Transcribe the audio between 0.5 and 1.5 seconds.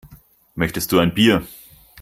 Möchtest du ein Bier?